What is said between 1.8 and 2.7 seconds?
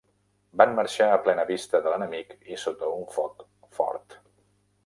de l'enemic i